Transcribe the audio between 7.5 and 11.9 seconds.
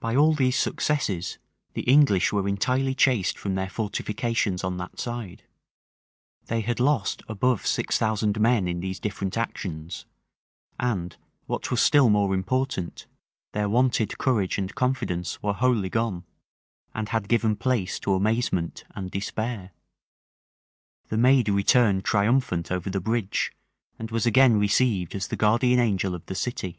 six thousand men in these different actions; and, what was